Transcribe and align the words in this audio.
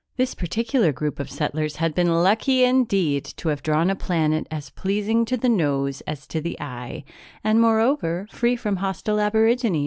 This 0.17 0.33
particular 0.33 0.91
group 0.91 1.19
of 1.19 1.29
settlers 1.29 1.75
had 1.75 1.93
been 1.93 2.23
lucky, 2.23 2.63
indeed, 2.63 3.23
to 3.37 3.49
have 3.49 3.61
drawn 3.61 3.91
a 3.91 3.95
planet 3.95 4.47
as 4.49 4.71
pleasing 4.71 5.25
to 5.25 5.37
the 5.37 5.47
nose 5.47 6.01
as 6.07 6.25
to 6.25 6.41
the 6.41 6.59
eye 6.59 7.03
and, 7.43 7.61
moreover, 7.61 8.27
free 8.31 8.55
from 8.55 8.77
hostile 8.77 9.19
aborigines. 9.19 9.79